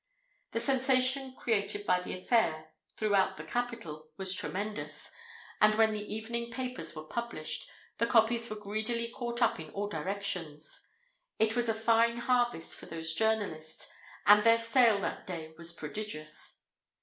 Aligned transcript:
The 0.53 0.59
sensation 0.59 1.35
created 1.35 1.85
by 1.85 1.99
the 1.99 2.17
affair, 2.17 2.71
throughout 2.97 3.37
the 3.37 3.43
capital, 3.43 4.07
was 4.17 4.33
tremendous; 4.33 5.11
and 5.61 5.75
when 5.75 5.93
the 5.93 6.11
evening 6.11 6.49
papers 6.51 6.95
were 6.95 7.03
published, 7.07 7.69
the 7.99 8.07
copies 8.07 8.49
were 8.49 8.55
greedily 8.59 9.09
caught 9.11 9.43
up 9.43 9.59
in 9.59 9.69
all 9.73 9.87
directions. 9.89 10.87
It 11.37 11.55
was 11.55 11.69
a 11.69 11.75
fine 11.75 12.17
harvest 12.17 12.77
for 12.77 12.87
those 12.87 13.13
journals; 13.13 13.87
and 14.25 14.43
their 14.43 14.57
sale 14.57 14.99
that 15.01 15.27
day 15.27 15.53
was 15.55 15.71
prodigious. 15.71 16.63